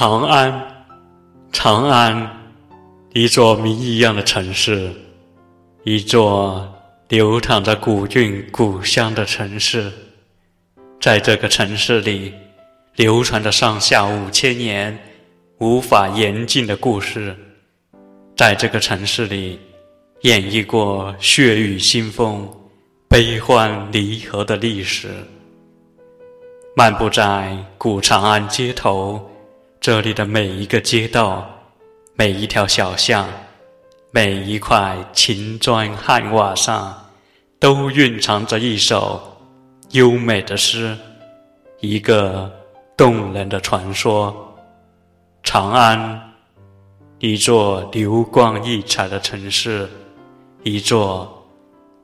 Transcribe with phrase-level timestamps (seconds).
[0.00, 0.86] 长安，
[1.50, 2.30] 长安，
[3.14, 4.92] 一座谜一样的城市，
[5.82, 6.72] 一座
[7.08, 9.92] 流淌着古韵古香的城市。
[11.00, 12.32] 在这个城市里，
[12.94, 14.96] 流传着上下五千年
[15.58, 17.36] 无法言尽的故事。
[18.36, 19.58] 在这个城市里，
[20.20, 22.48] 演绎过血雨腥风、
[23.08, 25.08] 悲欢离合的历史。
[26.76, 29.28] 漫步在古长安街头。
[29.88, 31.48] 这里的每一个街道，
[32.14, 33.26] 每一条小巷，
[34.10, 37.06] 每一块青砖汉瓦上，
[37.58, 39.18] 都蕴藏着一首
[39.92, 40.94] 优美的诗，
[41.80, 42.52] 一个
[42.98, 44.54] 动人的传说。
[45.42, 46.34] 长安，
[47.18, 49.88] 一座流光溢彩的城市，
[50.64, 51.48] 一座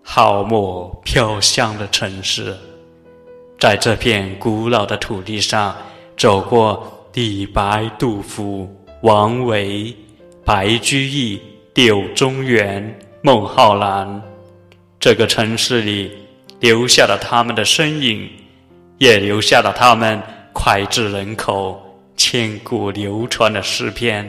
[0.02, 2.57] 浩墨飘香的城市，
[3.60, 5.77] 在这片古老的土地上
[6.16, 6.90] 走过。
[7.15, 8.68] 李白、杜甫、
[9.02, 9.95] 王维、
[10.45, 11.40] 白居易、
[11.73, 14.21] 柳宗元、孟浩然，
[14.98, 16.10] 这个城市里
[16.59, 18.29] 留下了他们的身影，
[18.98, 20.21] 也留下了他们
[20.52, 21.80] 脍炙人口、
[22.16, 24.28] 千古流传的诗篇。